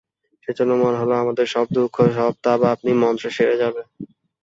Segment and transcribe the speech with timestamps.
[0.43, 3.81] সেইজন্যে মনে হল, আমাদের সব দুঃখ সব তাপ আপনি মন্ত্রে সেরে যাবে।